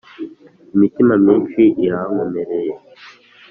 Imitima 0.75 1.13
myinshi 1.23 1.61
irankomereye: 1.85 2.71